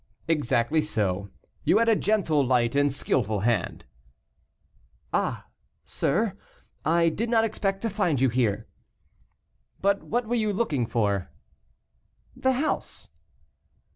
[0.27, 1.29] "Exactly so.
[1.63, 3.85] You had a gentle, light, and skilful hand."
[5.13, 5.45] "Ah,
[5.85, 6.33] sir,
[6.83, 8.67] I did not expect to find you here."
[9.79, 11.29] "But what were you looking for?"
[12.35, 13.11] "The house."